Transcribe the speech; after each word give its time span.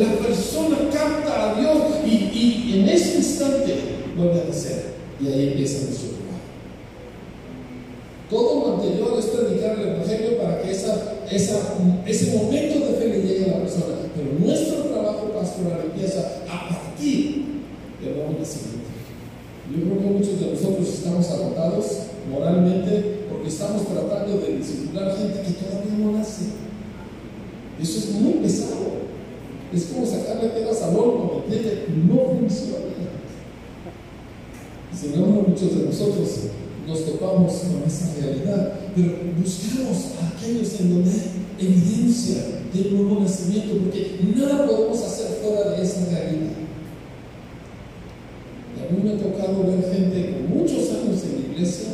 la 0.00 0.18
persona 0.18 0.78
capta 0.92 1.50
a 1.50 1.60
Dios 1.60 1.76
y, 2.06 2.80
en 2.80 2.88
ese 2.88 3.18
instante 3.18 3.76
vuelve 4.16 4.40
a 4.40 4.44
nacer. 4.44 4.90
Y 5.20 5.26
ahí 5.26 5.48
empieza 5.48 5.84
nuestro 5.84 6.08
trabajo. 6.08 6.40
Todo 8.30 8.60
lo 8.60 8.74
anterior 8.76 9.18
es 9.18 9.26
predicar 9.26 9.78
el 9.78 9.88
Evangelio 9.88 10.38
para 10.38 10.62
que 10.62 10.70
ese 10.70 12.36
momento 12.36 12.86
de 12.86 12.94
fe 12.94 13.08
le 13.08 13.22
llegue 13.22 13.44
a 13.44 13.58
la 13.58 13.60
persona. 13.64 13.96
Pero 14.14 14.38
nuestro 14.38 14.84
trabajo 14.84 15.30
pastoral 15.38 15.80
empieza 15.92 16.42
a 16.48 16.68
partir 16.68 17.44
del 18.02 18.16
nuevo 18.16 18.36
nacimiento. 18.38 18.90
Yo 19.70 19.84
creo 19.84 19.98
que 19.98 20.18
muchos 20.18 20.40
de 20.40 20.52
nosotros 20.52 20.88
estamos 20.88 21.30
agotados 21.30 21.86
moralmente 22.30 23.20
porque 23.30 23.48
estamos 23.48 23.82
tratando 23.86 24.38
de 24.38 24.56
disciplinar 24.56 25.16
gente 25.16 25.42
que 25.42 25.52
todavía 25.52 25.98
no 25.98 26.18
nace. 26.18 26.42
Eso 27.80 27.98
es 27.98 28.10
muy 28.12 28.34
pesado. 28.34 28.99
Es 29.72 29.84
como 29.84 30.04
sacarle 30.04 30.48
pedas 30.50 30.82
al 30.82 30.96
horno, 30.96 31.42
¿me 31.48 31.56
entiende? 31.56 31.86
No 32.06 32.38
funciona. 32.38 32.90
Embargo, 35.02 35.46
muchos 35.48 35.78
de 35.78 35.86
nosotros 35.86 36.28
nos 36.86 37.06
topamos 37.06 37.52
con 37.54 37.82
esa 37.86 38.14
realidad, 38.20 38.80
pero 38.94 39.12
buscamos 39.38 40.12
a 40.20 40.28
aquellos 40.28 40.80
en 40.80 40.94
donde 40.94 41.10
hay 41.10 41.66
evidencia 41.66 42.42
del 42.72 42.96
nuevo 42.96 43.20
nacimiento, 43.20 43.78
porque 43.78 44.18
nada 44.36 44.66
podemos 44.66 45.02
hacer 45.02 45.38
fuera 45.42 45.70
de 45.70 45.82
esa 45.82 46.04
realidad. 46.04 46.52
Y 48.76 48.80
a 48.82 48.92
mí 48.92 49.02
me 49.02 49.12
ha 49.14 49.18
tocado 49.18 49.64
ver 49.64 49.82
gente 49.90 50.32
con 50.32 50.58
muchos 50.58 50.90
años 50.90 51.22
en 51.24 51.32
la 51.32 51.54
iglesia 51.54 51.88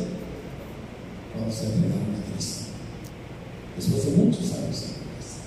cuando 1.33 1.53
se 1.53 1.65
entregaron 1.65 2.15
a 2.15 2.33
Cristo, 2.33 2.65
después 3.75 4.05
de 4.05 4.11
muchos 4.23 4.51
años 4.51 4.83
en 4.83 4.91
la 4.91 4.99
iglesia. 5.07 5.43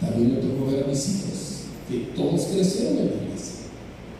También 0.00 0.34
me 0.34 0.40
tocó 0.40 0.70
ver 0.70 0.81
a 0.81 0.81
mis 0.92 1.08
hijos, 1.08 1.72
que 1.88 2.12
todos 2.14 2.52
crecieron 2.52 2.98
en 2.98 3.06
la 3.08 3.16
iglesia. 3.24 3.72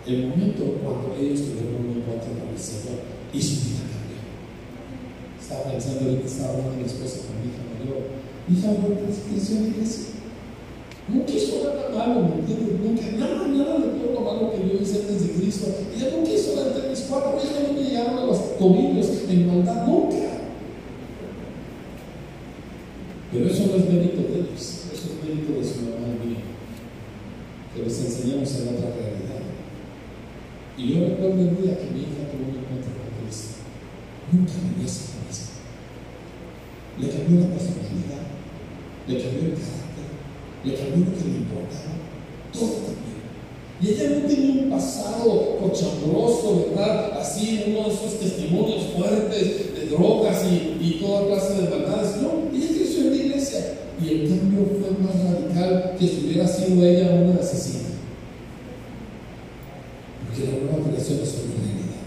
El 0.07 0.27
momento 0.29 0.81
cuando 0.83 1.15
ellos 1.21 1.45
tuvieron 1.45 1.85
un 1.85 2.01
encuentro 2.01 2.33
con 2.33 2.49
el 2.49 2.59
Señor 2.59 3.05
y 3.33 3.39
su 3.41 3.69
vida 3.69 3.85
cambió. 3.93 4.19
Estaba 5.39 5.71
pensando 5.71 6.09
ahorita, 6.09 6.27
estaba 6.27 6.49
hablando 6.57 6.81
mi 6.81 6.85
esposa 6.89 7.29
con 7.29 7.37
mi 7.39 7.53
hija 7.53 7.63
mayor. 7.71 8.03
Mi 8.49 8.59
hija 8.59 8.69
mayor 8.73 8.99
creció 9.05 9.57
en 9.57 9.63
la 9.63 9.69
iglesia. 9.69 10.05
Nunca 11.09 11.33
hizo 11.33 11.55
nada 11.63 11.93
malo, 11.93 12.21
¿me? 12.25 12.41
Nunca, 12.41 13.05
nada, 13.21 13.47
nada 13.47 13.79
de 13.79 13.89
todo 14.01 14.13
lo 14.15 14.21
malo 14.21 14.51
que 14.51 14.65
yo 14.65 14.81
hice 14.81 15.03
antes 15.03 15.23
de 15.23 15.33
Cristo. 15.35 15.67
Ella 15.95 16.09
hizo 16.35 16.57
nada 16.57 16.69
entre 16.69 16.91
mis 16.91 17.01
cuatro 17.01 17.37
hijos, 17.37 17.69
no 17.69 17.75
me 17.75 17.85
llegaron 17.85 18.19
a 18.19 18.27
los 18.27 18.59
tobillos 18.59 19.07
en 19.29 19.47
maldad, 19.47 19.87
nunca. 19.87 20.17
Pero 23.33 23.47
eso 23.47 23.67
no 23.67 23.77
es 23.77 23.89
mérito 23.89 24.23
de 24.23 24.35
ellos, 24.41 24.87
eso 24.93 25.09
es 25.09 25.29
mérito 25.29 25.59
de 25.59 25.65
su 25.65 25.81
mamá 25.83 26.09
y 26.09 26.27
mío, 26.27 26.37
enseñamos 28.23 28.55
en 28.55 28.69
otra 28.77 28.91
realidad. 28.95 29.43
Y 30.79 30.95
yo 30.95 31.09
recuerdo 31.09 31.41
el 31.43 31.57
día 31.59 31.79
que 31.79 31.91
mi 31.91 32.01
hija 32.07 32.31
tuvo 32.31 32.47
un 32.51 32.59
encuentro 32.63 32.93
con 32.95 33.11
Cristo. 33.19 33.67
Nunca 34.31 34.53
me 34.63 34.85
esa 34.85 35.19
cabeza. 35.19 35.51
Le 36.99 37.09
cambió 37.09 37.41
la 37.41 37.55
personalidad, 37.55 38.23
le 39.09 39.15
cambió 39.19 39.43
el 39.43 39.59
carácter, 39.59 40.09
le 40.65 40.75
cambió 40.75 40.99
lo 41.03 41.13
que 41.19 41.25
le 41.29 41.39
importaba, 41.43 41.95
todo 42.53 42.73
cambió. 42.87 43.13
Y 43.83 43.89
ella 43.89 44.21
no 44.21 44.29
tenía 44.29 44.63
un 44.63 44.71
pasado 44.71 45.59
cochambroso, 45.59 46.71
¿verdad? 46.71 47.19
Así, 47.19 47.65
uno 47.67 47.89
de 47.89 47.95
esos 47.95 48.21
testimonios 48.21 48.95
fuertes 48.97 49.75
de 49.75 49.87
drogas 49.91 50.45
y, 50.45 50.79
y 50.81 51.01
toda 51.01 51.27
clase 51.27 51.63
de 51.63 51.69
maldades. 51.69 52.23
No, 52.23 52.47
ella 52.55 52.69
creció 52.69 53.03
en 53.03 53.11
la 53.11 53.17
iglesia. 53.17 53.79
Y 54.01 54.09
el 54.09 54.29
cambio 54.29 54.67
fue 54.79 55.05
más 55.05 55.15
radical 55.25 55.97
que 55.99 56.07
si 56.07 56.27
hubiera 56.27 56.47
sido 56.47 56.85
ella 56.85 57.11
una 57.11 57.41
asesina. 57.41 57.89
Porque 60.27 60.51
la 60.51 60.59
nueva 60.59 60.89
creación 60.89 61.21
es 61.23 61.35
una 61.35 61.55
realidad. 61.55 62.03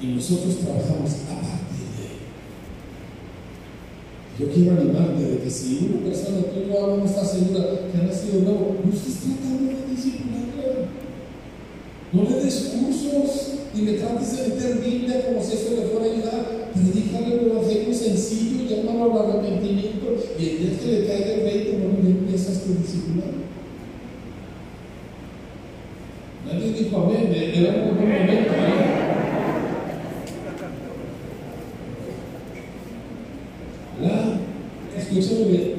Y 0.00 0.06
nosotros 0.20 0.56
trabajamos 0.58 1.10
a 1.32 1.40
partir 1.40 1.88
de 1.96 2.04
ello. 2.12 2.28
Yo 4.38 4.52
quiero 4.52 4.76
animarte 4.76 5.24
de 5.24 5.38
que 5.38 5.48
si 5.50 5.88
una 5.88 6.04
persona 6.04 6.44
tú 6.52 6.68
no, 6.68 6.98
no 6.98 7.04
está 7.06 7.24
segura 7.24 7.88
que 7.88 7.96
ha 7.96 8.04
nacido 8.04 8.42
nuevo, 8.42 8.76
no 8.84 8.92
estés 8.92 9.16
tratando 9.24 9.72
de 9.72 9.88
disciplinarla. 9.88 10.92
No 12.12 12.22
le 12.28 12.44
des 12.44 12.76
cursos 12.76 13.64
ni 13.72 13.80
le 13.80 13.94
trates 13.94 14.36
de 14.36 14.48
meter 14.48 14.84
Biblia 14.84 15.24
como 15.24 15.42
si 15.42 15.54
eso 15.54 15.70
le 15.70 15.88
fuera 15.88 16.04
a 16.04 16.12
ayudar. 16.12 16.44
Predícale 16.74 17.34
el 17.34 17.50
evangelio 17.50 17.94
sencillo, 17.94 18.68
llámalo 18.68 19.22
al 19.22 19.30
arrepentimiento 19.40 20.20
y 20.38 20.48
el 20.48 20.58
día 20.58 20.78
que 20.78 20.86
le 20.86 21.06
caiga 21.06 21.32
el 21.32 21.42
20 21.44 21.78
no 21.78 22.02
le 22.02 22.10
empiezas 22.10 22.58
a 22.58 22.78
disciplinar. 22.78 23.40
Nadie 26.44 26.72
dijo 26.72 26.96
amén, 26.98 27.30
me 27.30 27.62
da 27.62 27.70
un 27.70 27.96
momento. 27.96 28.52
¿eh? 28.52 29.00
La, 34.00 34.38
escúchame 35.18 35.44
bien. 35.46 35.74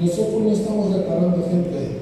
Nosotros 0.00 0.42
no 0.42 0.52
estamos 0.52 0.96
reparando 0.96 1.46
gente. 1.50 2.00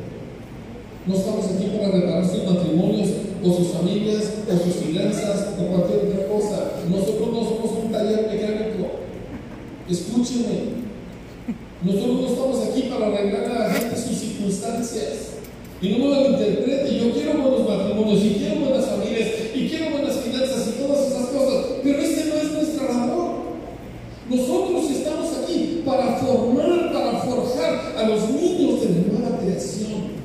No 1.07 1.15
estamos 1.15 1.45
aquí 1.47 1.71
para 1.77 1.91
reparar 1.93 2.25
sus 2.25 2.45
matrimonios 2.45 3.09
o 3.43 3.53
sus 3.53 3.69
familias 3.69 4.33
o 4.49 4.65
sus 4.65 4.75
finanzas 4.75 5.49
o 5.59 5.67
cualquier 5.67 5.99
otra 6.13 6.29
cosa. 6.29 6.73
Nosotros 6.91 7.29
no 7.33 7.41
somos 7.45 7.85
un 7.85 7.93
taller 7.93 8.29
mecánico. 8.31 8.89
Escúcheme. 9.89 10.79
Nosotros 11.83 12.21
no 12.21 12.27
estamos 12.29 12.69
aquí 12.69 12.83
para 12.83 13.07
arreglar 13.07 13.45
a 13.51 13.69
la 13.69 13.75
gente 13.75 13.97
sus 13.97 14.19
circunstancias. 14.19 15.29
Y 15.81 15.91
no 15.91 15.99
me 16.07 16.11
malinterprete, 16.11 16.99
yo 16.99 17.13
quiero 17.13 17.41
buenos 17.41 17.69
matrimonios 17.69 18.25
y 18.25 18.31
quiero 18.35 18.61
buenas 18.63 18.85
familias 18.87 19.29
y 19.55 19.69
quiero 19.69 19.91
buenas 19.93 20.17
finanzas 20.17 20.69
y 20.69 20.83
todas 20.83 21.07
esas 21.07 21.27
cosas, 21.29 21.67
pero 21.85 22.03
este 22.03 22.25
no 22.31 22.35
es 22.35 22.53
nuestra 22.53 22.93
labor. 22.93 23.31
Nosotros 24.29 24.91
estamos 24.91 25.29
aquí 25.39 25.83
para 25.87 26.17
formar, 26.17 26.93
para 26.93 27.19
forjar 27.21 27.95
a 27.97 28.09
los 28.09 28.29
niños 28.29 28.81
de 28.81 28.87
la 28.89 29.07
nueva 29.21 29.39
creación, 29.39 30.19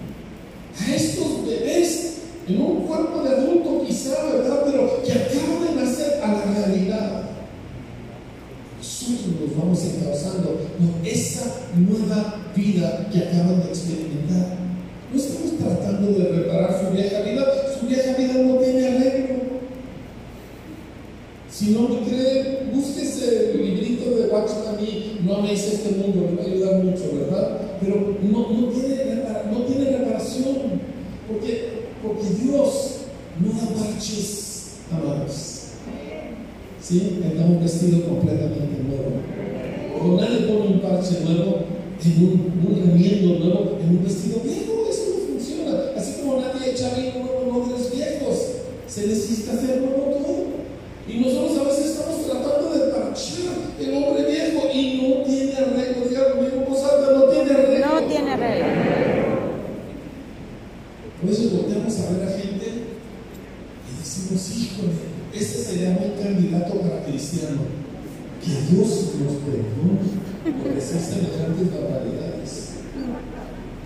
a 0.81 0.95
estos 0.95 1.45
bebés 1.45 2.13
en 2.47 2.59
un 2.59 2.87
cuerpo 2.87 3.21
de 3.21 3.29
adulto 3.29 3.85
quizá, 3.87 4.23
¿verdad? 4.33 4.63
Pero 4.65 5.03
que 5.03 5.11
acaban 5.11 5.67
de 5.67 5.81
nacer 5.85 6.19
a 6.23 6.31
la 6.33 6.45
realidad. 6.51 7.21
Nosotros 8.79 9.35
nos 9.39 9.55
vamos 9.57 9.79
encauzando 9.85 10.49
por 10.49 11.07
esa 11.07 11.45
nueva 11.77 12.41
vida 12.55 13.07
que 13.13 13.19
acaban 13.19 13.61
de 13.61 13.67
experimentar. 13.69 14.63
No 15.13 15.19
estamos 15.19 15.51
tratando 15.59 16.11
de 16.11 16.27
reparar 16.27 16.81
su 16.83 16.91
vieja 16.95 17.21
vida, 17.21 17.45
su 17.79 17.85
vieja 17.85 18.13
vida 18.17 18.33
no 18.33 18.55
tiene 18.55 18.87
arreglo. 18.87 19.35
Si 21.51 21.69
no 21.69 21.87
me 21.87 21.99
cree, 21.99 22.63
búsquese 22.73 23.51
el 23.51 23.63
librito 23.63 24.09
de 24.09 24.27
Watchman 24.27 24.79
y 24.81 25.19
no 25.23 25.35
améis 25.35 25.65
este 25.65 25.91
mundo, 25.91 26.29
le 26.31 26.35
va 26.35 26.41
a 26.41 26.45
ayudar 26.51 26.83
mucho, 26.83 27.03
¿verdad? 27.13 27.57
Pero 27.79 28.17
no, 28.23 28.39
no, 28.49 28.67
tiene, 28.69 28.95
repara- 29.03 29.43
no 29.51 29.59
tiene 29.59 29.97
reparación, 29.97 30.55
porque, 31.33 31.69
porque 32.03 32.43
Dios 32.43 33.07
no 33.39 33.49
da 33.49 33.67
parches, 33.73 34.77
amados. 34.91 35.59
¿Sí? 36.81 37.19
Tenga 37.21 37.45
un 37.45 37.59
vestido 37.61 38.05
completamente 38.05 38.83
nuevo. 38.85 40.17
Nadie 40.19 40.47
pone 40.47 40.75
un 40.75 40.81
parche 40.81 41.21
nuevo 41.23 41.63
en 42.03 42.23
un, 42.23 42.85
remiendo 42.85 43.39
nuevo 43.39 43.79
en 43.81 43.97
un 43.97 44.03
vestido 44.03 44.41
viejo. 44.43 44.85
Eso 44.89 45.03
no 45.09 45.33
funciona. 45.33 45.91
Así 45.97 46.21
como 46.21 46.41
nadie 46.41 46.71
echa 46.71 46.93
vino 46.93 47.23
nuevo 47.23 47.73
en 47.75 47.97
viejos. 47.97 48.37
Se 48.87 49.07
necesita 49.07 49.53
hacer 49.53 49.81
nuevo 49.81 50.11
todo. 50.11 50.43
Y 51.07 51.19
nosotros 51.19 51.57
a 51.57 51.69
veces 51.69 51.85
estamos 51.85 52.25
tratando 52.25 52.69
de 52.73 52.91
parchar 52.91 53.55
el 53.79 53.93
hombre 53.95 54.25
viejo 54.29 54.67
y 54.73 55.01
no 55.01 55.23
tiene 55.23 55.53
arreglo. 55.53 56.07
Diga 56.09 56.33
conmigo, 56.33 56.65
voz 56.69 56.83
alta, 56.83 57.13
no 57.13 57.23
tiene 57.25 57.51
arreglo. 57.51 58.01
No 58.01 58.07
tiene 58.07 58.35
regla. 58.35 59.03
Por 61.23 61.31
eso 61.31 61.55
volteamos 61.55 61.99
a 61.99 62.11
ver 62.11 62.27
a 62.27 62.31
gente 62.31 62.67
y 63.87 63.91
decimos, 64.03 64.51
híjole, 64.51 64.91
este 65.33 65.63
sería 65.63 65.97
buen 65.97 66.11
candidato 66.21 66.79
para 66.81 67.05
cristiano. 67.05 67.61
Que 68.43 68.75
Dios 68.75 68.89
nos 69.19 69.35
perdone 69.45 70.61
por 70.61 70.77
hacer 70.77 70.99
semejantes 70.99 71.71
barbaridades. 71.71 72.69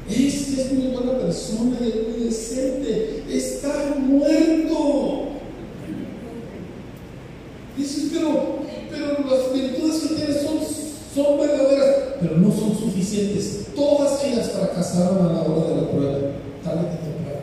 Este 0.09 0.61
es 0.61 0.71
muy 0.71 0.87
buena 0.87 1.19
persona 1.19 1.77
es 1.79 1.95
muy 2.07 2.25
decente. 2.25 3.23
Está 3.29 3.95
muerto. 3.99 5.27
Dices, 7.77 8.11
pero 8.11 8.67
las 9.29 9.53
virtudes 9.53 10.01
que 10.01 10.15
tiene 10.15 10.33
son, 10.33 10.57
son 11.13 11.37
verdaderas, 11.37 11.95
pero 12.19 12.37
no 12.37 12.51
son 12.51 12.75
suficientes. 12.75 13.67
Todas 13.75 14.23
ellas 14.23 14.51
fracasaron 14.51 15.27
a 15.27 15.33
la 15.33 15.41
hora 15.41 15.69
de 15.69 15.81
la 15.81 15.91
prueba, 15.91 16.17
tarde 16.63 16.89
que 16.89 17.05
temprano. 17.05 17.41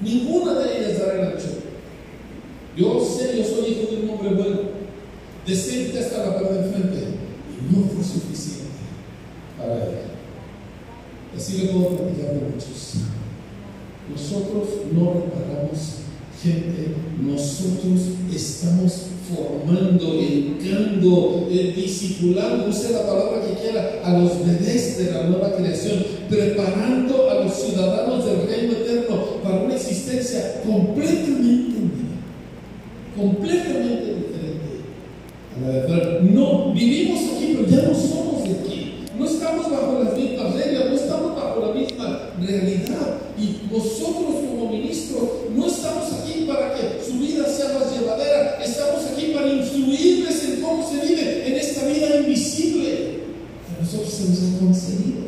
Ninguna 0.00 0.54
de 0.60 0.78
ellas 0.78 0.98
dará 0.98 1.14
el 1.14 1.26
ancho. 1.34 1.64
Yo 2.76 3.00
sé, 3.04 3.38
yo 3.38 3.44
soy 3.44 3.70
hijo 3.70 3.90
de 3.90 4.02
un 4.02 4.10
hombre 4.10 4.30
bueno, 4.30 4.60
decente 5.46 5.98
hasta 5.98 6.18
la 6.18 6.34
pared 6.34 6.50
del 6.50 6.72
frente, 6.72 7.04
no 7.70 7.88
fue 7.88 8.04
suficiente 8.04 8.64
para 9.58 9.74
él. 9.84 9.90
Así 11.36 11.58
le 11.58 11.68
puedo 11.68 11.88
platicar 11.90 12.34
de 12.34 12.40
muchos. 12.52 12.94
Nosotros 14.10 14.68
no 14.92 15.14
reparamos 15.14 16.04
gente, 16.42 16.94
nosotros 17.20 18.00
estamos 18.32 18.92
formando, 19.34 20.14
educando, 20.14 21.48
eh, 21.50 21.72
discipulando, 21.74 22.68
use 22.68 22.92
la 22.92 23.06
palabra 23.06 23.40
que 23.46 23.62
quiera, 23.62 24.02
a 24.04 24.18
los 24.18 24.46
bebés 24.46 24.98
de 24.98 25.10
la 25.10 25.24
nueva 25.24 25.56
creación, 25.56 26.04
preparando 26.28 27.30
a 27.30 27.44
los 27.44 27.54
ciudadanos 27.54 28.26
del 28.26 28.46
reino 28.46 28.72
eterno 28.72 29.16
para 29.42 29.62
una 29.62 29.74
existencia 29.74 30.62
completamente 30.66 31.74
completamente 33.16 34.06
diferente 34.06 34.73
No, 35.56 36.72
vivimos 36.72 37.20
aquí, 37.36 37.56
pero 37.56 37.68
ya 37.68 37.88
no 37.88 38.42
de 38.42 38.50
aquí. 38.58 38.94
No 39.16 39.24
estamos 39.24 39.70
bajo 39.70 40.02
las 40.02 40.16
mismas 40.16 40.52
reglas, 40.52 40.90
no 40.90 40.96
estamos 40.96 41.36
bajo 41.36 41.60
la 41.60 41.72
misma 41.72 42.30
realidad. 42.40 43.18
Y 43.38 43.72
nosotros 43.72 44.34
como 44.48 44.70
ministros 44.72 45.22
no 45.54 45.66
estamos 45.66 46.12
aquí 46.12 46.44
para 46.48 46.74
que 46.74 47.00
su 47.04 47.18
vida 47.18 47.46
sea 47.46 47.78
más 47.78 47.92
llevadera, 47.92 48.58
estamos 48.64 49.04
aquí 49.12 49.32
para 49.32 49.46
influirles 49.46 50.44
en 50.44 50.60
cómo 50.60 50.88
se 50.88 51.06
vive 51.06 51.46
en 51.46 51.54
esta 51.54 51.86
vida 51.86 52.16
invisible 52.16 52.90
que 52.90 53.80
nosotros 53.80 54.12
se 54.12 54.28
nos 54.30 54.38
ha 54.38 54.58
concedido. 54.58 55.24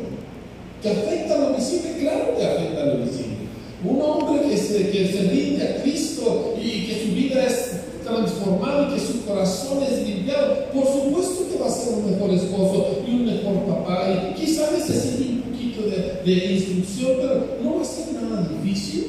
¿Que 0.81 0.89
afecta 0.89 1.35
a 1.35 1.49
lo 1.49 1.55
visible? 1.55 1.95
Claro 2.01 2.37
que 2.37 2.45
afecta 2.45 2.83
a 2.83 2.85
lo 2.85 2.97
visible. 2.97 3.37
Un 3.85 4.01
hombre 4.01 4.49
que 4.49 4.57
se, 4.57 4.89
que 4.89 5.07
se 5.07 5.21
rinde 5.29 5.63
a 5.63 5.81
Cristo 5.81 6.55
y 6.61 6.87
que 6.87 7.05
su 7.05 7.15
vida 7.15 7.45
es 7.45 7.77
transformado 8.07 8.87
y 8.89 8.95
que 8.95 9.05
su 9.05 9.25
corazón 9.25 9.83
es 9.83 10.07
limpiado, 10.07 10.65
por 10.73 10.85
supuesto 10.85 11.49
que 11.51 11.59
va 11.59 11.67
a 11.67 11.71
ser 11.71 11.93
un 11.93 12.11
mejor 12.11 12.31
esposo 12.31 12.99
y 13.05 13.11
un 13.11 13.25
mejor 13.25 13.65
papá. 13.65 14.07
Y 14.09 14.39
quizá 14.39 14.71
necesite 14.71 15.29
un 15.29 15.41
poquito 15.41 15.81
de, 16.27 16.53
instrucción, 16.53 17.11
pero 17.17 17.57
no 17.63 17.75
va 17.77 17.81
a 17.81 17.85
ser 17.85 18.13
nada 18.13 18.49
difícil. 18.49 19.07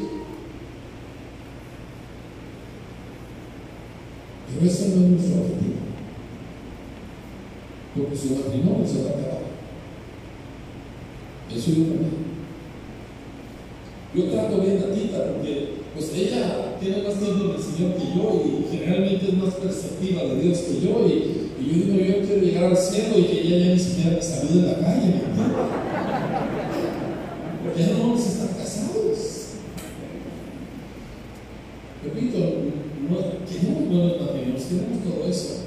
Pero 4.54 4.70
ese 4.70 4.88
no 4.88 5.04
es 5.04 5.10
nuestro 5.10 5.40
objetivo. 5.40 5.74
Porque 7.96 8.16
su 8.16 8.34
matrimonio 8.36 8.86
se 8.86 9.02
va 9.02 9.10
a 9.10 9.12
acabar. 9.12 9.42
Eso 11.54 11.70
yo 11.70 11.84
también. 11.84 12.28
Yo 14.14 14.24
trato 14.24 14.60
bien 14.60 14.78
a 14.78 14.94
Tita 14.94 15.32
porque 15.34 15.78
pues 15.94 16.12
ella 16.14 16.76
tiene 16.80 17.02
más 17.02 17.14
tiempo 17.14 17.44
en 17.44 17.50
el 17.50 17.62
Señor 17.62 17.94
que 17.94 18.16
yo 18.16 18.42
y 18.44 18.76
generalmente 18.76 19.26
es 19.28 19.34
más 19.34 19.54
perceptiva 19.54 20.22
de 20.22 20.40
Dios 20.40 20.58
que 20.58 20.80
yo 20.80 21.06
y, 21.06 21.48
yo 21.60 21.74
digo, 21.74 21.98
yo 21.98 22.26
quiero 22.26 22.40
llegar 22.40 22.64
al 22.64 22.76
cielo 22.76 23.18
y 23.18 23.24
que 23.24 23.40
ella 23.42 23.66
ya 23.66 23.74
ni 23.74 23.78
siquiera 23.78 24.16
me 24.16 24.22
salude 24.22 24.60
en 24.60 24.66
la 24.66 24.78
calle, 24.78 25.14
ya 27.78 27.86
no 27.92 27.98
vamos 28.00 28.20
a 28.20 28.28
estar 28.28 28.56
casados. 28.56 29.48
Repito, 32.04 32.38
no, 32.38 33.16
queremos 33.44 33.88
buenos 33.88 34.20
matrimonios, 34.20 34.64
queremos 34.64 35.02
todo 35.02 35.28
eso. 35.28 35.66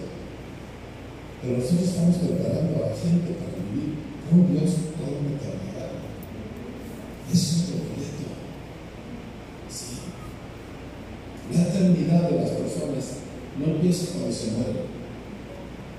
Pero 1.42 1.57
nosotros 1.57 1.89
estamos 1.89 2.16
preparando 2.18 2.78
a 2.78 2.89
la 2.89 2.95
gente 2.95 3.36
para 3.36 3.60
vivir 3.60 4.00
con 4.30 4.48
Dios 4.48 4.95
toda 4.95 5.12
una 5.12 5.36
eternidad. 5.36 5.92
Eso 7.28 7.51
es 7.57 7.69
lo 7.69 7.92
La 11.51 11.63
eternidad 11.68 12.30
de 12.30 12.36
las 12.38 12.51
personas 12.51 13.06
no 13.60 13.66
empieza 13.75 14.13
cuando 14.13 14.31
se 14.31 14.51
mueren. 14.51 14.92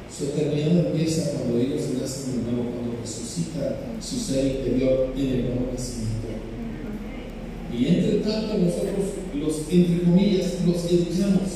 Su 0.08 0.24
eternidad 0.24 0.86
empieza 0.86 1.32
cuando 1.32 1.58
ellos 1.58 1.82
nacen 2.00 2.44
de 2.44 2.52
nuevo, 2.52 2.70
cuando 2.70 3.00
resucita 3.00 3.80
su 4.00 4.16
ser 4.18 4.46
interior 4.46 5.12
en 5.14 5.26
el 5.26 5.42
nuevo 5.44 5.72
nacimiento. 5.72 6.51
Y 7.76 7.86
entre 7.86 8.18
tanto 8.18 8.58
nosotros 8.58 9.22
los, 9.34 9.56
entre 9.70 10.04
comillas, 10.04 10.58
los 10.66 10.84
educamos, 10.84 11.50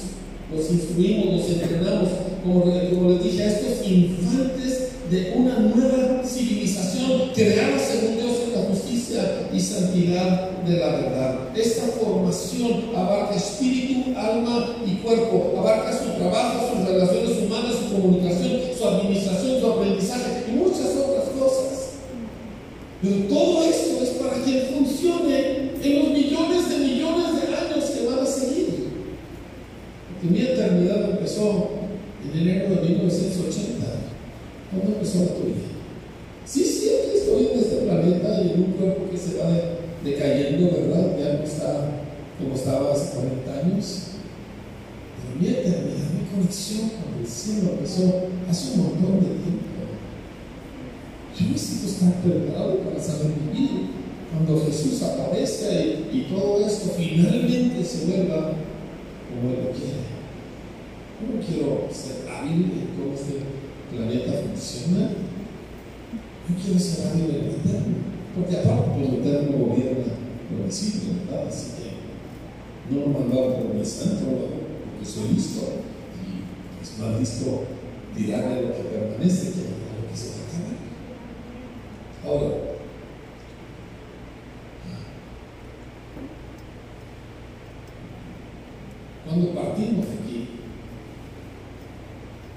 los 0.53 0.71
instruimos, 0.71 1.37
los 1.37 1.51
entrenamos, 1.51 2.09
como, 2.43 2.61
como 2.63 3.11
les 3.11 3.23
dije, 3.23 3.43
a 3.43 3.49
estos 3.49 3.87
infantes 3.87 4.87
de 5.11 5.35
una 5.37 5.59
nueva 5.59 6.23
civilización 6.25 7.31
creada 7.35 7.79
según 7.79 8.17
Dios 8.17 8.37
en 8.47 8.53
la 8.55 8.69
justicia 8.69 9.49
y 9.53 9.61
santidad 9.61 10.51
de 10.67 10.79
la 10.79 10.89
verdad. 10.89 11.39
Esta 11.57 11.87
formación 11.89 12.91
abarca 12.97 13.37
espíritu, 13.37 14.19
alma 14.19 14.77
y 14.85 14.97
cuerpo, 14.97 15.55
abarca 15.59 15.93
su 15.93 16.11
trabajo, 16.19 16.75
sus 16.75 16.89
relaciones 16.89 17.39
humanas, 17.39 17.77
su 17.77 17.95
comunicación, 17.95 18.61
su 18.77 18.89
administración, 18.89 19.61
su 19.61 19.67
aprendizaje 19.67 20.45
y 20.49 20.53
muchas 20.57 20.97
otras 20.97 21.29
cosas. 21.39 21.91
Pero 23.01 23.17
todo 23.29 23.65
esto 23.65 24.03
es 24.03 24.11
para 24.11 24.45
que 24.45 24.73
funcione 24.75 25.71
en 25.83 25.99
los 26.01 26.09
millones 26.09 26.69
de 26.69 26.79
millones 26.79 27.27
de 27.35 27.55
años 27.55 27.91
que 27.91 28.07
van 28.07 28.19
a 28.21 28.27
seguir. 28.27 28.89
Porque 30.11 30.35
mi 30.35 30.41
eternidad 30.41 31.11
empezó 31.11 31.71
en 32.33 32.39
enero 32.39 32.75
de 32.75 32.89
1980. 32.89 33.87
¿Cuándo 34.71 34.97
empezó 34.97 35.21
la 35.21 35.35
tuya? 35.35 35.67
Sí, 36.45 36.65
sí, 36.65 36.91
aquí 36.91 37.19
estoy 37.19 37.49
en 37.53 37.59
este 37.59 37.77
planeta 37.77 38.43
y 38.43 38.53
en 38.53 38.65
un 38.65 38.73
cuerpo 38.73 39.11
que 39.11 39.19
se 39.19 39.39
va 39.39 39.51
decayendo, 40.05 40.71
¿verdad? 40.71 41.17
Ya 41.19 41.39
no 41.39 41.45
está 41.45 42.03
como 42.39 42.55
estaba 42.55 42.93
hace 42.93 43.17
40 43.17 43.67
años. 43.67 44.03
Pero 45.17 45.41
mi 45.41 45.49
eternidad, 45.49 46.11
mi 46.13 46.29
conexión 46.35 46.91
con 46.91 47.21
el 47.21 47.27
cielo 47.27 47.71
empezó 47.73 48.29
hace 48.49 48.75
un 48.75 48.85
montón 48.85 49.21
de 49.21 49.35
tiempo. 49.43 49.67
Yo 51.39 51.47
necesito 51.49 51.87
estar 51.87 52.23
preparado 52.23 52.79
para 52.79 53.01
saber 53.01 53.33
vivir. 53.53 53.97
Cuando 54.33 54.67
Jesús 54.67 55.03
aparezca 55.03 55.73
y, 55.73 56.11
y 56.13 56.27
todo 56.29 56.67
esto 56.67 56.93
finalmente 56.97 57.83
se 57.83 58.07
vuelva 58.07 58.53
como 59.29 59.51
Él 59.51 59.65
lo 59.65 59.71
quiere. 59.71 60.16
No 61.19 61.41
quiero 61.41 61.89
ser 61.91 62.29
hábil 62.31 62.73
en 62.73 62.89
cómo 62.95 63.15
este 63.15 63.41
planeta 63.91 64.43
funciona. 64.43 65.09
Yo 66.49 66.55
quiero 66.63 66.79
ser 66.79 67.07
hábil 67.07 67.25
en 67.25 67.37
el 67.37 67.51
eterno. 67.55 67.97
Porque 68.35 68.59
aparte, 68.59 68.91
pues 68.95 69.09
el 69.09 69.15
eterno 69.15 69.65
gobierna 69.65 70.13
lo 70.51 70.67
visible, 70.67 71.25
¿verdad? 71.25 71.49
Así 71.49 71.67
que 71.79 72.95
no 72.95 73.01
lo 73.01 73.07
mandaba 73.19 73.57
por 73.57 73.75
mi 73.75 73.85
santo, 73.85 74.27
porque 74.27 75.07
soy 75.07 75.29
listo. 75.31 75.63
Y 76.21 76.85
es 76.85 76.99
más 76.99 77.19
listo 77.19 77.65
tirarle 78.15 78.63
lo 78.63 78.77
que 78.77 78.83
permanece 78.83 79.53
que 79.53 79.61
lo 79.61 80.09
que 80.11 80.17
se 80.17 80.29
va 80.29 80.37
a 80.37 80.47
acabar. 82.29 82.45
Ahora, 82.45 82.55
cuando 89.25 89.55
partimos 89.55 90.07
de 90.07 90.13
aquí, 90.13 90.49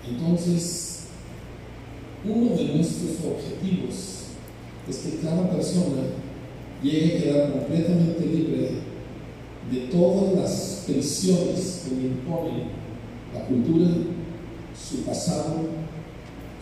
entonces, 0.07 1.05
uno 2.25 2.55
de 2.55 2.63
nuestros 2.75 3.17
objetivos 3.25 3.95
es 4.87 4.97
persona 5.49 6.03
llegue 6.81 7.17
a 7.17 7.23
quedar 7.23 7.51
completamente 7.51 8.25
libre 8.25 8.69
de 9.71 9.79
todas 9.91 10.33
las 10.33 10.83
prisiones 10.87 11.83
que 11.83 11.95
le 11.95 12.07
imponen 12.07 12.79
la 13.33 13.45
cultura, 13.45 13.89
su 14.73 15.03
pasado, 15.03 15.57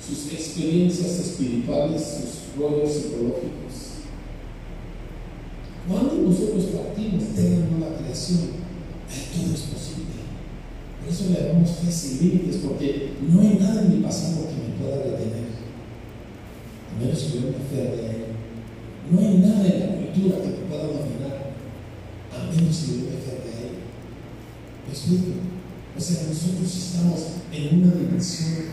sus 0.05 0.33
experiencias 0.33 1.19
espirituales, 1.19 2.01
sus 2.01 2.59
rollos 2.59 2.91
psicológicos. 2.91 3.87
Cuando 5.87 6.15
nosotros 6.15 6.65
partimos 6.65 7.35
de 7.35 7.49
la 7.51 7.65
nueva 7.67 7.97
creación, 7.97 8.67
todo 9.07 9.53
es 9.53 9.61
posible. 9.61 10.17
Por 10.99 11.13
eso 11.13 11.29
le 11.31 11.47
damos 11.47 11.69
fe 11.77 11.91
sin 11.91 12.19
límites, 12.19 12.57
porque 12.57 13.11
no 13.21 13.41
hay 13.41 13.57
nada 13.59 13.83
en 13.83 13.97
mi 13.97 14.03
pasado 14.03 14.47
que 14.47 14.55
me 14.55 14.77
pueda 14.77 14.97
detener. 14.97 15.47
A 16.91 16.99
menos 16.99 17.19
que 17.19 17.35
yo 17.35 17.41
me 17.47 17.55
aferre 17.55 18.05
a 18.05 18.11
él. 18.11 18.26
No 19.09 19.19
hay 19.19 19.37
nada 19.37 19.65
en 19.65 19.79
la 19.79 19.95
cultura 19.95 20.41
que 20.41 20.47
me 20.49 20.67
pueda 20.67 20.83
dominar, 20.83 21.53
a 22.31 22.51
menos 22.51 22.77
que 22.77 22.87
yo 22.87 23.09
me 23.09 23.17
aferre 23.17 23.51
a 23.55 23.61
él. 23.63 23.75
¿Me 24.85 24.91
explico? 24.91 25.31
O 25.95 25.99
sea, 25.99 26.27
nosotros 26.27 26.75
estamos 26.75 27.27
en 27.53 27.83
una 27.83 27.95
dimensión 27.95 28.65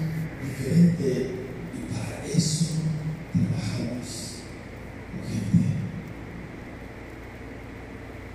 diferente 0.43 1.31
y 1.73 1.93
para 1.93 2.27
eso 2.27 2.65
trabajamos 3.33 4.43
con 5.11 5.23
gente. 5.31 5.69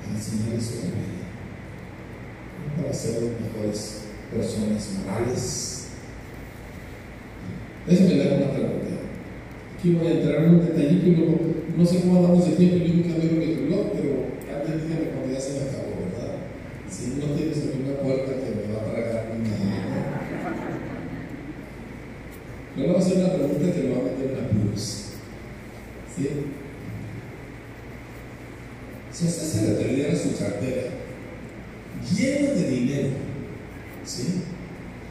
Para 0.02 0.16
enseñarles 0.16 0.76
la 0.76 0.90
vida 0.90 1.20
para 2.82 2.94
ser 2.94 3.22
mejores 3.22 4.02
personas 4.32 4.90
morales. 5.06 5.88
Déjenme 7.88 8.24
dar 8.24 8.38
una 8.38 8.52
pregunta. 8.52 8.88
Aquí 9.78 9.92
voy 9.92 10.08
a 10.08 10.12
entrar 10.12 10.44
en 10.44 10.50
un 10.52 10.66
detallito 10.66 11.08
y 11.08 11.16
luego 11.16 11.59
no 11.80 11.86
sé 11.86 12.02
cómo 12.02 12.18
andamos 12.18 12.46
de 12.46 12.58
tiempo, 12.58 12.76
yo 12.76 12.94
nunca 12.94 13.16
veo 13.16 13.40
mi 13.40 13.56
reloj, 13.56 13.86
pero 13.94 14.12
alguien 14.54 14.86
dígame 14.86 15.12
cuando 15.12 15.34
ya 15.34 15.40
se 15.40 15.52
me 15.54 15.60
acabó, 15.60 15.96
¿verdad? 16.12 16.36
Si 16.92 17.16
no 17.16 17.34
tienes 17.34 17.58
una 17.58 17.96
puerta 18.00 18.34
que 18.34 18.68
me 18.68 18.74
va 18.74 18.82
a 18.82 18.92
tragar 18.92 19.32
ni 19.32 19.50
nada. 19.50 20.20
Le 22.76 22.86
voy 22.86 22.96
a 22.96 23.00
hacer 23.00 23.18
una 23.20 23.34
pregunta 23.34 23.72
que 23.72 23.84
lo 23.84 23.96
va 23.96 24.00
a 24.02 24.04
meter 24.04 24.32
en 24.32 24.44
apuros. 24.44 25.06
¿Sí? 26.14 26.30
Si 29.14 29.26
usted 29.26 29.48
se 29.48 29.68
le 29.68 29.76
perdiera 29.76 30.16
su 30.18 30.38
cartera 30.38 30.84
llena 32.14 32.52
de 32.52 32.70
dinero, 32.70 33.10
¿sí? 34.04 34.42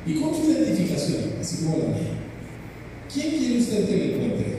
Y 0.06 0.20
con 0.20 0.34
su 0.34 0.50
identificación, 0.50 1.32
así 1.40 1.64
como 1.64 1.78
la 1.78 1.84
mía, 1.84 2.12
¿quién 3.12 3.30
quiere 3.38 3.58
usted 3.58 3.88
que 3.88 3.96
le 3.96 4.14
encuentre? 4.14 4.58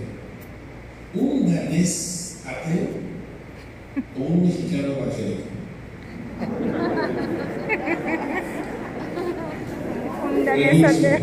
¿Un 1.60 1.66
danés 1.66 2.38
ateo 2.46 2.88
o 4.18 4.22
un 4.22 4.46
mexicano 4.46 4.94
evangélico? 4.94 5.44
Un 10.24 10.46
danés 10.46 10.84
ateo. 10.84 11.20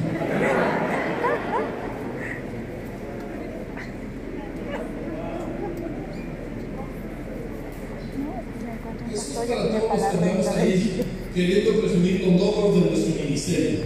Eso 9.14 9.42
es 9.42 9.48
para 9.48 9.68
todos 9.68 9.88
los 9.88 10.06
que 10.06 10.16
andamos 10.18 10.48
ahí 10.48 11.00
queriendo 11.34 11.80
presumir 11.80 12.24
con 12.24 12.38
logros 12.38 12.74
de 12.74 12.90
nuestro 12.90 13.24
ministerio. 13.24 13.78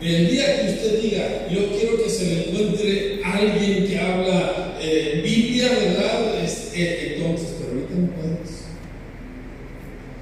El 0.00 0.30
día 0.30 0.62
que 0.62 0.70
usted 0.72 1.00
diga, 1.00 1.48
yo 1.48 1.70
quiero 1.76 2.02
que 2.02 2.10
se 2.10 2.24
le 2.26 2.48
encuentre 2.48 3.20
alguien 3.24 3.86
que 3.86 3.98
habla 3.98 4.61
eh, 4.82 5.20
Biblia, 5.22 5.70
¿verdad? 5.70 6.44
Es, 6.44 6.72
entonces, 6.74 7.54
pero 7.58 7.72
ahorita 7.72 7.94
no 7.94 8.10
podemos. 8.16 8.50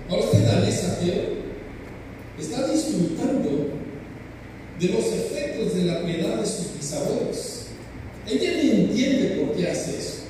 Ahora 0.08 0.24
usted 0.24 0.44
danés 0.44 0.84
ateo 0.84 1.40
está 2.38 2.68
disfrutando 2.68 3.70
de 4.78 4.88
los 4.88 5.06
efectos 5.06 5.74
de 5.74 5.84
la 5.84 6.04
piedad 6.04 6.36
de 6.36 6.46
sus 6.46 6.76
bisabuelos. 6.76 7.66
Ella 8.28 8.52
no 8.52 8.70
entiende 8.70 9.40
por 9.40 9.56
qué 9.56 9.70
hace 9.70 9.98
eso. 9.98 10.20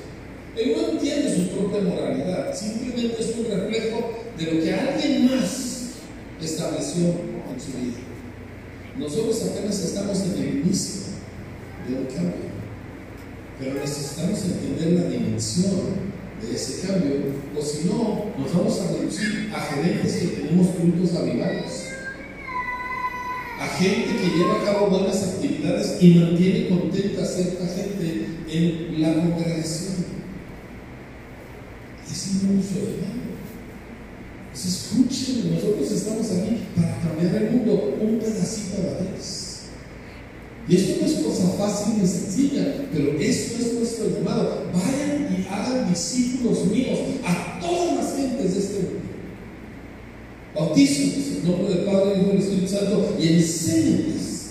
Él 0.55 0.73
no 0.75 0.89
entiende 0.91 1.33
su 1.33 1.47
propia 1.49 1.81
moralidad, 1.81 2.53
simplemente 2.53 3.15
es 3.19 3.35
un 3.37 3.45
reflejo 3.45 4.11
de 4.37 4.45
lo 4.45 4.63
que 4.63 4.73
alguien 4.73 5.25
más 5.25 5.91
estableció 6.41 7.05
en 7.05 7.59
su 7.59 7.77
vida. 7.77 7.99
Nosotros 8.97 9.41
apenas 9.49 9.79
estamos 9.79 10.21
en 10.21 10.43
el 10.43 10.57
inicio 10.57 11.01
de 11.87 11.95
un 11.95 12.05
cambio, 12.05 12.50
pero 13.61 13.75
necesitamos 13.75 14.43
entender 14.43 14.93
la 14.93 15.09
dimensión 15.09 16.11
de 16.41 16.55
ese 16.55 16.87
cambio, 16.87 17.11
o 17.55 17.61
si 17.61 17.87
no, 17.87 18.25
nos 18.35 18.53
vamos 18.55 18.81
a 18.81 18.91
reducir 18.97 19.51
a 19.55 19.59
gerentes 19.59 20.13
que 20.15 20.27
tenemos 20.27 20.67
puntos 20.69 21.15
avivales, 21.15 21.89
a 23.59 23.67
gente 23.77 24.15
que 24.17 24.35
lleva 24.35 24.59
a 24.59 24.65
cabo 24.65 24.87
buenas 24.87 25.21
actividades 25.21 26.01
y 26.01 26.15
mantiene 26.15 26.69
contenta 26.69 27.21
a 27.21 27.25
cierta 27.25 27.67
gente 27.67 28.25
en 28.49 29.01
la 29.01 29.13
congregación. 29.13 30.05
Es 32.11 32.27
un 32.43 32.57
uso. 32.57 32.79
Pues 34.51 34.65
escuchen, 34.65 35.53
nosotros 35.53 35.91
estamos 35.91 36.25
aquí 36.31 36.57
para 36.75 36.97
cambiar 36.99 37.43
el 37.43 37.51
mundo 37.51 37.95
un 38.01 38.17
pedacito 38.17 38.81
a 38.81 38.85
la 38.85 39.11
vez. 39.11 39.40
Y 40.67 40.75
esto 40.75 41.01
no 41.01 41.07
es 41.07 41.13
cosa 41.13 41.49
fácil 41.57 42.01
ni 42.01 42.07
sencilla, 42.07 42.87
pero 42.91 43.19
esto 43.19 43.61
es 43.61 43.73
nuestro 43.73 44.09
llamado. 44.09 44.65
Vayan 44.73 45.35
y 45.35 45.47
hagan 45.47 45.89
discípulos 45.89 46.65
míos 46.65 46.99
a 47.25 47.59
todas 47.59 47.95
las 47.95 48.15
gentes 48.15 48.53
de 48.53 48.59
este 48.59 48.73
mundo. 48.75 48.99
Bautícenlos 50.53 51.27
en 51.27 51.47
nombre 51.47 51.75
del 51.75 51.85
Padre, 51.85 52.19
Hijo 52.19 52.27
y 52.27 52.31
del 52.31 52.37
Espíritu 52.39 52.67
Santo 52.67 53.15
y 53.19 53.27
enséñenles 53.27 54.41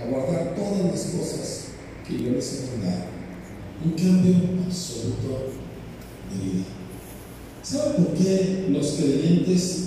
a 0.00 0.10
guardar 0.10 0.54
todas 0.56 0.84
las 0.92 1.00
cosas 1.04 1.64
que 2.06 2.22
yo 2.22 2.30
les 2.32 2.52
he 2.52 2.76
mandado. 2.76 3.04
Un 3.84 3.92
cambio 3.92 4.34
absoluto 4.66 5.52
de 6.30 6.44
vida. 6.44 6.64
¿Saben 7.62 8.04
por 8.04 8.14
qué 8.14 8.66
los 8.70 8.92
creyentes 8.92 9.84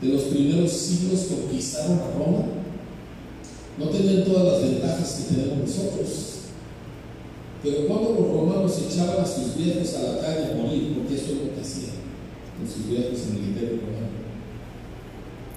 de 0.00 0.08
los 0.08 0.22
primeros 0.22 0.72
siglos 0.72 1.26
conquistaron 1.30 1.98
a 1.98 2.18
Roma? 2.18 2.44
No 3.78 3.88
tenían 3.90 4.24
todas 4.24 4.44
las 4.52 4.70
ventajas 4.70 5.14
que 5.28 5.34
tenemos 5.34 5.58
nosotros. 5.58 6.36
Pero 7.62 7.86
cuando 7.86 8.10
los 8.10 8.28
romanos 8.32 8.78
echaban 8.88 9.20
a 9.20 9.26
sus 9.26 9.56
viejos 9.56 9.94
a 9.94 10.02
la 10.02 10.20
calle 10.20 10.52
a 10.52 10.56
morir, 10.56 10.94
porque 10.94 11.14
eso 11.14 11.32
es 11.32 11.38
lo 11.38 11.54
que 11.54 11.60
hacían 11.60 11.96
con 12.56 12.66
sus 12.66 12.88
viejos 12.88 13.20
en 13.28 13.36
el 13.36 13.48
imperio 13.48 13.80
romano, 13.80 14.16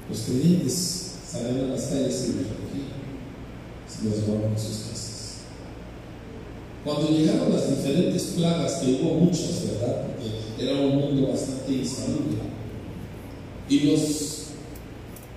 los 0.10 0.20
creyentes 0.22 1.16
salían 1.30 1.70
a 1.70 1.74
las 1.76 1.86
calles 1.86 2.26
y 2.26 2.28
los 2.34 2.48
recogían, 2.50 3.00
se 3.88 4.06
los 4.06 4.28
llevaban 4.28 4.54
a 4.54 4.58
sus 4.58 4.78
casas. 4.78 5.10
Cuando 6.84 7.12
llegaron 7.12 7.54
las 7.54 7.70
diferentes 7.70 8.24
plagas, 8.36 8.74
que 8.76 8.94
hubo 8.94 9.14
muchas, 9.16 9.66
¿verdad? 9.68 10.08
Porque 10.08 10.64
era 10.64 10.80
un 10.80 10.96
mundo 10.98 11.28
bastante 11.28 11.74
insalubre. 11.74 12.40
Y 13.70 13.80
los 13.82 14.00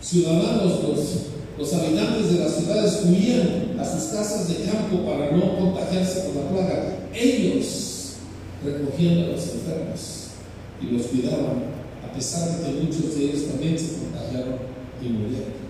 ciudadanos, 0.00 0.82
los, 0.82 0.98
los 1.62 1.72
habitantes 1.74 2.32
de 2.32 2.38
las 2.40 2.56
ciudades 2.56 3.02
huían 3.06 3.78
a 3.78 3.84
sus 3.84 4.10
casas 4.10 4.48
de 4.48 4.64
campo 4.64 5.06
para 5.06 5.30
no 5.30 5.56
contagiarse 5.56 6.22
por 6.22 6.42
la 6.42 6.50
plaga. 6.50 6.96
Ellos 7.14 8.14
recogían 8.64 9.18
a 9.18 9.26
los 9.28 9.42
enfermos 9.42 10.26
y 10.82 10.86
los 10.86 11.06
cuidaban, 11.06 11.62
a 12.04 12.12
pesar 12.12 12.50
de 12.50 12.64
que 12.64 12.80
muchos 12.80 13.14
de 13.14 13.24
ellos 13.26 13.46
también 13.46 13.78
se 13.78 13.94
contagiaron 13.94 14.56
y 15.00 15.08
murieron. 15.08 15.62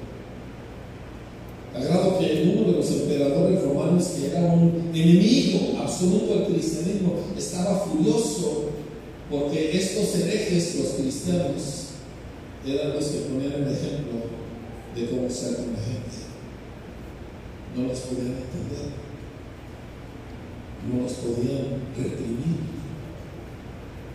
A 1.75 1.85
grado 1.85 2.19
que 2.19 2.55
uno 2.55 2.73
de 2.73 2.79
los 2.79 2.91
emperadores 2.91 3.63
romanos, 3.63 4.07
que 4.17 4.29
era 4.29 4.41
un 4.51 4.91
enemigo 4.95 5.79
absoluto 5.79 6.37
del 6.37 6.55
cristianismo, 6.55 7.17
estaba 7.37 7.81
furioso 7.81 8.71
porque 9.31 9.77
estos 9.77 10.15
herejes, 10.15 10.75
los 10.77 10.89
cristianos, 10.93 11.89
eran 12.67 12.95
los 12.95 13.05
que 13.05 13.19
ponían 13.19 13.53
el 13.53 13.73
ejemplo 13.75 14.42
de 14.95 15.31
ser 15.31 15.57
con 15.57 15.73
la 15.73 15.81
gente. 15.81 16.33
No 17.77 17.89
los 17.89 18.01
podían 18.01 18.37
entender, 18.37 18.93
no 20.89 21.03
los 21.03 21.13
podían 21.13 21.81
reprimir. 21.97 22.73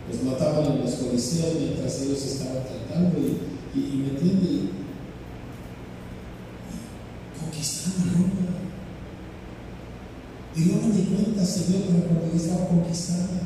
Los 0.10 0.24
mataban 0.24 0.72
en 0.72 0.82
los 0.84 0.94
coliseos 0.94 1.56
mientras 1.60 2.02
ellos 2.02 2.26
estaban 2.26 2.64
tratando 2.64 3.20
y, 3.20 3.78
y, 3.78 3.98
me 3.98 4.10
entiende, 4.10 4.70
conquistaron 7.38 8.14
Roma. 8.14 8.48
Y 10.56 10.64
Roma 10.72 10.94
ni 10.96 11.04
cuenta 11.04 11.46
se 11.46 11.72
dio 11.72 11.82
para 11.82 12.06
cuando 12.06 12.36
estaba 12.36 12.68
conquistada. 12.70 13.42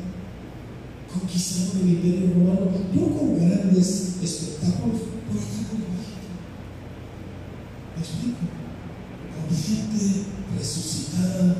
Conquistaron 1.12 1.82
el 1.82 1.94
imperio 1.94 2.30
romano, 2.34 2.70
no 2.94 3.18
con 3.18 3.36
grandes 3.36 4.16
espectáculos, 4.22 5.00
por 5.28 5.36
acá 5.36 5.68
por 5.68 5.80
bajito. 5.80 6.32
¿Me 7.96 8.02
explico? 8.02 8.44
Con 9.34 9.56
gente 9.56 10.26
resucitada, 10.56 11.56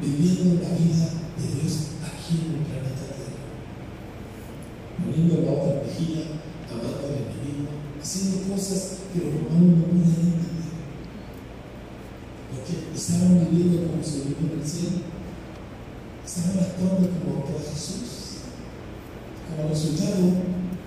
viviendo 0.00 0.62
la 0.62 0.70
vida 0.76 1.06
de 1.36 1.60
Dios 1.60 1.74
aquí 2.00 2.40
en 2.46 2.60
el 2.60 2.66
planeta 2.66 3.04
Tierra. 3.12 3.40
Poniendo 4.98 5.42
la 5.42 5.52
otra 5.52 5.82
amando 6.70 6.98
al 6.98 7.14
enemigo, 7.14 7.68
haciendo 8.00 8.54
cosas 8.54 8.98
que 9.12 9.20
los 9.20 9.34
romanos 9.34 9.78
no 9.78 9.84
podían 9.84 10.08
entender 10.08 10.50
porque 12.50 12.96
estaban 12.96 13.48
viviendo 13.50 13.86
como 13.90 14.02
se 14.02 14.18
vive 14.20 14.52
en 14.52 14.60
el 14.60 14.66
cielo, 14.66 15.00
estaban 16.24 16.58
actuando 16.58 17.08
como 17.10 17.36
autor 17.36 17.62
Jesús. 17.62 18.10
Como 19.48 19.68
resultado, 19.68 20.20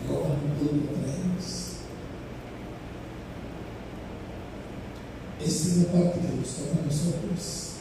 Roma 0.07 0.35
no 0.39 0.55
pudo 0.55 0.87
contra 0.87 1.13
ellos. 1.13 1.83
Esta 5.43 5.67
es 5.67 5.77
la 5.77 5.91
parte 5.91 6.19
que 6.19 6.35
nos 6.35 6.55
toca 6.55 6.81
a 6.81 6.85
nosotros. 6.85 7.72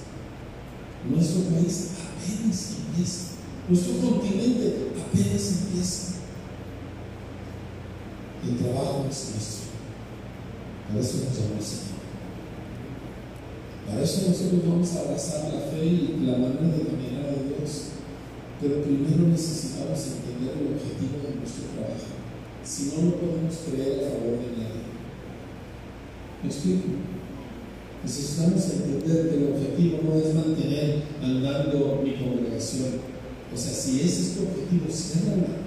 Nuestro 1.08 1.42
país 1.50 1.90
apenas 1.98 2.76
empieza. 2.78 3.24
Nuestro 3.68 3.94
continente 3.98 4.92
apenas 4.94 5.52
empieza. 5.62 6.12
El 8.46 8.58
trabajo 8.58 9.06
es 9.10 9.30
nuestro. 9.34 9.62
Por 10.88 11.00
eso 11.00 11.18
nos 11.24 11.38
llamó 11.38 11.58
el 11.58 11.64
Señor. 11.64 12.02
Para 13.86 14.02
eso 14.02 14.28
nosotros 14.28 14.62
vamos 14.66 14.94
a 14.94 15.00
abrazar 15.00 15.52
la 15.52 15.60
fe 15.70 15.84
y 15.84 16.22
la 16.24 16.38
manera 16.38 16.76
de 16.76 16.86
caminar 16.86 17.26
a 17.30 17.42
Dios. 17.42 17.98
Pero 18.60 18.82
primero 18.82 19.26
necesitamos 19.26 19.98
entender 20.06 20.54
el 20.54 20.74
objetivo 20.74 21.18
de 21.18 21.34
nuestro 21.34 21.64
trabajo. 21.74 22.14
Si 22.62 22.94
no, 22.94 23.02
no 23.02 23.10
podemos 23.16 23.54
creer 23.66 24.06
a 24.06 24.10
favor 24.10 24.38
de 24.38 24.54
nadie. 24.54 24.86
¿Me 26.42 26.48
explico? 26.48 27.11
Necesitamos 28.04 28.64
entender 28.64 29.28
que 29.28 29.36
el 29.36 29.52
objetivo 29.52 30.00
no 30.02 30.16
es 30.16 30.34
mantener 30.34 31.04
andando 31.22 32.02
mi 32.02 32.14
congregación. 32.14 33.00
O 33.54 33.56
sea, 33.56 33.72
si 33.72 34.00
ese 34.00 34.22
es 34.22 34.34
tu 34.34 34.42
objetivo, 34.42 34.86
ciérrala. 34.90 35.62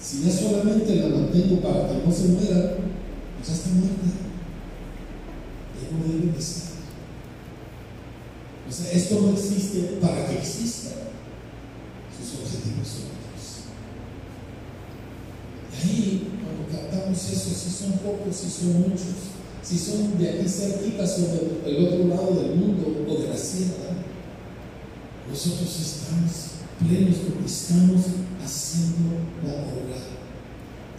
Si 0.00 0.22
ya 0.22 0.30
solamente 0.30 0.96
la 0.96 1.08
mantengo 1.08 1.60
para 1.60 1.88
que 1.88 2.06
no 2.06 2.12
se 2.12 2.28
muera, 2.28 2.76
pues 3.36 3.48
ya 3.48 3.54
está 3.54 3.70
muerta. 3.70 4.06
Ya 5.80 5.96
no 5.96 6.12
debe 6.12 6.32
de 6.32 6.38
estar. 6.38 6.72
O 8.66 8.72
sea, 8.72 8.92
esto 8.92 9.20
no 9.20 9.32
existe 9.32 9.98
para 10.00 10.26
que 10.26 10.38
exista. 10.38 10.90
Sus 12.16 12.40
objetivos 12.40 12.88
son 12.88 13.04
otros. 13.12 13.24
si 17.14 17.70
son 17.70 17.92
pocos, 17.98 18.34
si 18.34 18.50
son 18.50 18.82
muchos, 18.82 19.33
si 19.64 19.78
son 19.78 20.18
de 20.18 20.28
aquí 20.28 20.48
cerquitas 20.48 21.18
o 21.20 21.66
del 21.66 21.86
otro 21.86 22.08
lado 22.08 22.34
del 22.34 22.56
mundo 22.56 23.06
o 23.08 23.22
de 23.22 23.28
la 23.28 23.36
sierra. 23.36 23.96
Nosotros 25.28 25.80
estamos 25.80 26.32
plenos 26.78 27.16
porque 27.26 27.46
estamos 27.46 28.02
haciendo 28.44 29.20
la 29.42 29.52
obra 29.54 29.96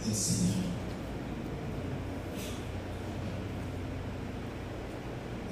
del 0.04 0.14
Señor. 0.14 0.66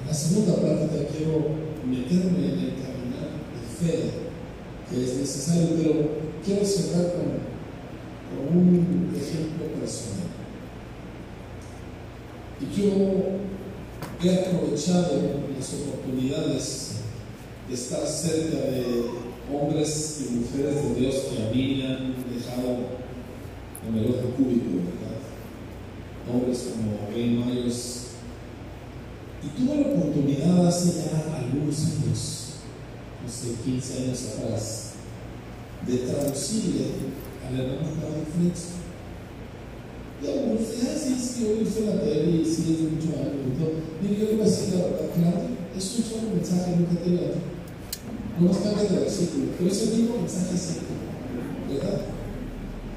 En 0.01 0.07
la 0.07 0.13
segunda 0.13 0.55
práctica 0.55 1.07
quiero 1.15 1.55
meterme 1.87 2.37
en 2.37 2.59
el 2.59 2.73
caminar 2.75 3.31
de 3.55 3.63
fe 3.79 4.11
que 4.89 5.03
es 5.03 5.15
necesario, 5.15 5.69
pero 5.77 5.93
quiero 6.43 6.65
cerrar 6.65 7.13
con 7.13 8.57
un 8.57 9.15
ejemplo 9.15 9.67
personal. 9.79 10.34
Y 12.61 12.81
yo 12.81 12.85
he 14.23 14.39
aprovechado 14.39 15.21
las 15.57 15.73
oportunidades 15.73 16.91
de 17.67 17.73
estar 17.73 18.07
cerca 18.07 18.57
de 18.57 19.05
hombres 19.53 20.25
y 20.27 20.35
mujeres 20.35 20.75
de 20.83 20.95
Dios 20.95 21.15
que 21.15 21.43
a 21.43 21.51
mí 21.51 21.75
me 21.75 21.87
han 21.87 22.15
dejado 22.33 22.77
en 23.87 23.97
el 23.97 24.05
otro 24.07 24.29
cúbico, 24.31 24.69
¿verdad? 24.71 25.19
Hombres 26.31 26.69
como 26.71 27.09
Glenn 27.11 27.45
Myers. 27.45 28.05
Y 29.43 29.47
tuve 29.49 29.81
la 29.81 29.87
oportunidad 29.87 30.67
hace 30.67 31.03
ya 31.03 31.37
algunos 31.37 31.79
años, 31.79 32.53
no 33.23 33.29
sé, 33.29 33.55
15 33.63 34.03
años 34.03 34.25
atrás, 34.37 34.91
de 35.85 35.97
traducirle 35.97 36.85
al 37.47 37.59
hermano 37.59 37.89
Padre 38.01 38.23
Fritz. 38.33 38.84
Algunos 40.31 40.59
dicen, 40.59 40.89
ah, 40.89 40.97
sí, 40.97 41.15
sí, 41.19 41.45
hoy 41.45 41.67
hice 41.67 41.85
la 41.85 42.01
tele 42.01 42.41
y 42.41 42.45
sí, 42.45 42.61
es 42.73 42.79
de 42.81 42.89
mucho 42.95 43.09
años 43.19 43.45
y 43.45 43.59
todo. 43.59 43.73
Mire, 44.01 44.15
yo 44.19 44.25
le 44.25 44.35
voy 44.35 44.41
a 44.41 44.49
decir 44.49 44.73
la 44.75 44.83
verdad, 44.85 45.09
claro, 45.13 45.41
es 45.77 45.95
un 45.97 46.03
solo 46.03 46.35
mensaje, 46.35 46.75
nunca 46.77 46.95
tiene 47.03 47.19
otro. 47.19 47.41
No 48.39 48.47
nos 48.47 48.57
cambias 48.57 48.91
de 48.91 48.99
versículo, 48.99 49.45
pero 49.57 49.71
es 49.71 49.81
el 49.81 49.89
mismo 49.95 50.17
mensaje 50.17 50.57
siempre, 50.57 50.95
¿verdad? 51.71 52.01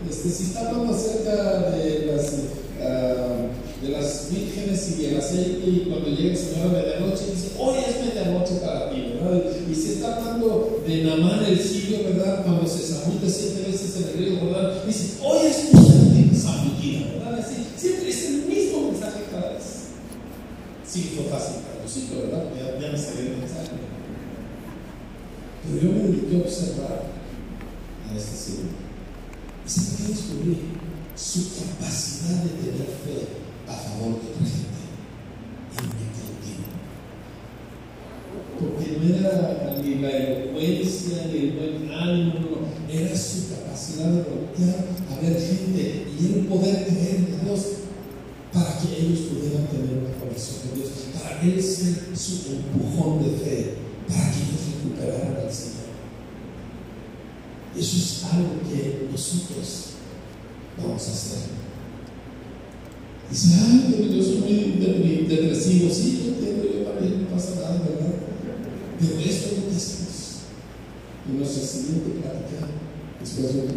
Este, 0.09 0.31
si 0.31 0.43
está 0.45 0.69
hablando 0.69 0.95
acerca 0.95 1.71
de 1.71 2.07
las, 2.07 2.33
uh, 2.79 3.85
de 3.85 3.89
las 3.91 4.29
vírgenes 4.31 4.99
y 4.99 5.05
el 5.07 5.17
aceite, 5.19 5.63
y 5.67 5.87
cuando 5.89 6.09
llega 6.11 6.31
el 6.31 6.37
Señor 6.37 6.67
a 6.67 6.73
medianoche, 6.73 7.31
dice, 7.35 7.51
hoy 7.59 7.79
es 7.79 8.05
medianoche 8.07 8.55
para 8.65 8.91
ti, 8.91 9.15
¿verdad? 9.15 9.43
Y 9.71 9.75
si 9.75 9.93
está 9.95 10.17
hablando 10.17 10.83
de 10.87 11.05
Namán 11.05 11.45
el 11.45 11.59
sirio, 11.59 11.99
¿verdad? 12.05 12.45
Cuando 12.45 12.67
se 12.67 12.83
zambulte 12.83 13.29
siete 13.29 13.71
veces 13.71 13.97
en 13.97 14.09
el 14.09 14.15
río, 14.15 14.45
¿verdad? 14.47 14.85
Dice, 14.87 15.18
Sí, 20.99 21.13
fue 21.15 21.27
fácil 21.27 21.63
traducirlo, 21.63 22.23
¿verdad? 22.23 22.51
Ya, 22.81 22.91
me 22.91 22.99
salió 22.99 23.31
el 23.31 23.39
mensaje. 23.39 23.71
Pero 25.63 25.81
yo 25.81 25.93
me 25.93 26.09
dediqué 26.09 26.37
a 26.37 26.41
observar 26.41 27.05
a 28.03 28.17
este 28.17 28.37
Señor. 28.37 28.75
Y 29.65 29.71
se 29.71 29.81
puede 29.95 30.09
descubrir 30.09 30.59
su 31.15 31.55
capacidad 31.55 32.43
de 32.43 32.51
tener 32.51 32.89
fe 32.99 33.29
a 33.69 33.75
favor 33.75 34.19
de 34.19 34.27
otra 34.27 34.43
gente 34.43 34.83
en 35.79 35.87
un 35.87 36.11
colectivo. 36.19 36.67
Porque 38.59 38.99
no 38.99 39.07
era 39.15 39.79
ni 39.81 39.95
la 40.03 40.11
elocuencia, 40.11 41.27
ni 41.29 41.39
el 41.39 41.53
buen 41.53 41.93
ánimo, 41.93 42.59
era 42.91 43.17
su 43.17 43.55
capacidad 43.55 44.07
de 44.07 44.23
voltear 44.25 44.85
a 45.13 45.21
ver 45.23 45.41
gente 45.41 46.07
y 46.19 46.27
el 46.27 46.47
poder 46.47 46.87
creer 46.89 47.17
en 47.19 47.45
Dios 47.45 47.67
para 48.53 48.79
que 48.79 49.01
ellos 49.01 49.21
pudieran 49.31 49.67
tener 49.67 49.99
una 49.99 50.19
conexión 50.19 50.57
con 50.63 50.79
Dios, 50.79 50.91
para 51.15 51.43
él 51.43 51.63
ser 51.63 52.17
su 52.17 52.53
empujón 52.53 53.23
de 53.23 53.31
fe, 53.37 53.75
para 54.09 54.33
que 54.33 54.39
ellos 54.39 54.63
recuperaran 54.75 55.37
al 55.37 55.53
Señor. 55.53 55.89
Eso 57.79 57.97
es 57.97 58.25
algo 58.33 58.61
que 58.69 59.09
nosotros 59.11 59.69
vamos 60.77 61.09
a 61.09 61.13
hacer. 61.13 61.39
Dice, 63.31 63.49
ay, 63.61 64.11
yo 64.17 64.23
soy 64.23 64.37
muy 64.39 65.27
depresivo. 65.29 65.93
Sí, 65.93 66.23
yo 66.25 66.29
entiendo, 66.33 66.65
yo 66.65 66.91
también 66.91 67.23
no 67.23 67.29
pasa 67.29 67.57
nada, 67.57 67.83
¿verdad? 67.85 68.15
Pero 68.99 69.21
esto 69.21 69.47
es 69.47 69.59
lo 69.59 69.69
que 69.69 69.77
hacemos. 69.77 70.09
Y 71.29 71.33
nuestra 71.37 71.63
siguiente 71.63 72.21
práctica, 72.23 72.67
después 73.21 73.55
de 73.55 73.61
un 73.61 73.69